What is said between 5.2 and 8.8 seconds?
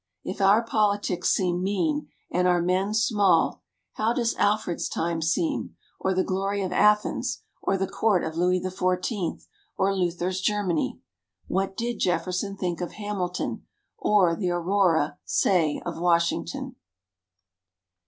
seem, or the glory of Athens, or the court of Louis the